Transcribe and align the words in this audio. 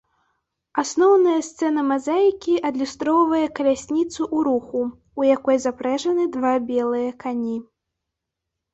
Асноўная 0.83 1.35
сцэна 1.49 1.83
мазаікі 1.91 2.55
адлюстроўвае 2.71 3.43
калясніцу 3.61 4.15
ў 4.15 4.37
руху, 4.51 4.81
у 5.23 5.31
якую 5.37 5.57
запрэжаны 5.69 6.23
два 6.41 6.53
белыя 6.75 7.09
кані. 7.25 7.57